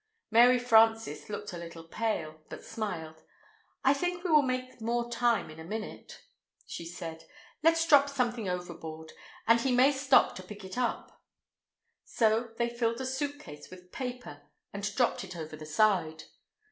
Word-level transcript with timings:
Mary 0.31 0.57
Frances 0.57 1.29
looked 1.29 1.53
a 1.53 1.59
little 1.59 1.83
pale, 1.83 2.41
but 2.49 2.65
smiled. 2.65 3.21
"I 3.83 3.93
think 3.93 4.23
we 4.23 4.31
will 4.31 4.41
make 4.41 4.81
more 4.81 5.11
time 5.11 5.51
in 5.51 5.59
a 5.59 5.63
minute," 5.63 6.23
she 6.65 6.85
said. 6.87 7.25
"Let's 7.61 7.85
drop 7.85 8.09
something 8.09 8.49
overboard, 8.49 9.13
and 9.47 9.61
he 9.61 9.71
may 9.71 9.91
stop 9.91 10.35
to 10.37 10.41
pick 10.41 10.65
it 10.65 10.75
up." 10.75 11.21
So 12.03 12.49
they 12.57 12.67
filled 12.67 12.99
a 12.99 13.05
suitcase 13.05 13.69
with 13.69 13.91
paper, 13.91 14.41
and 14.73 14.91
dropped 14.95 15.23
it 15.23 15.37
over 15.37 15.55
the 15.55 15.67
side. 15.67 16.23